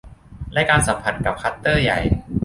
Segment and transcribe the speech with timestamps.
[0.53, 1.99] และการสัมผัสกับคลัสเตอร์ใหญ่